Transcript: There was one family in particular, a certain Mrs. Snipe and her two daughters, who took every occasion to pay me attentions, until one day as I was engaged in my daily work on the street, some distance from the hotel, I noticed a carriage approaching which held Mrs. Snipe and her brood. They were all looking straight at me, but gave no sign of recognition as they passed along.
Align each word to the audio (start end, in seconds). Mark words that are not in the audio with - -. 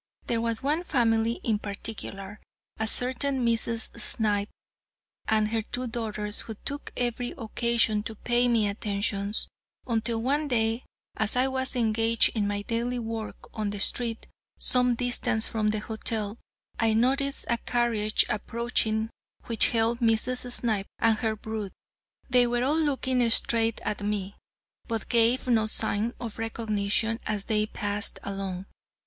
There 0.25 0.41
was 0.41 0.63
one 0.63 0.83
family 0.83 1.33
in 1.43 1.59
particular, 1.59 2.39
a 2.79 2.87
certain 2.87 3.45
Mrs. 3.45 3.99
Snipe 3.99 4.49
and 5.27 5.49
her 5.49 5.61
two 5.61 5.85
daughters, 5.85 6.41
who 6.41 6.55
took 6.55 6.91
every 6.97 7.35
occasion 7.37 8.01
to 8.05 8.15
pay 8.15 8.47
me 8.47 8.67
attentions, 8.67 9.47
until 9.85 10.19
one 10.23 10.47
day 10.47 10.85
as 11.17 11.35
I 11.35 11.47
was 11.49 11.75
engaged 11.75 12.35
in 12.35 12.47
my 12.47 12.63
daily 12.63 12.97
work 12.97 13.35
on 13.55 13.69
the 13.69 13.79
street, 13.79 14.25
some 14.57 14.95
distance 14.95 15.45
from 15.47 15.69
the 15.69 15.81
hotel, 15.81 16.39
I 16.79 16.93
noticed 16.95 17.45
a 17.47 17.59
carriage 17.59 18.25
approaching 18.27 19.11
which 19.43 19.67
held 19.67 19.99
Mrs. 19.99 20.51
Snipe 20.53 20.87
and 20.97 21.19
her 21.19 21.35
brood. 21.35 21.73
They 22.27 22.47
were 22.47 22.63
all 22.63 22.79
looking 22.79 23.29
straight 23.29 23.79
at 23.81 24.01
me, 24.03 24.35
but 24.87 25.09
gave 25.09 25.47
no 25.47 25.67
sign 25.67 26.15
of 26.19 26.39
recognition 26.39 27.19
as 27.27 27.45
they 27.45 27.67
passed 27.67 28.17
along. 28.23 28.65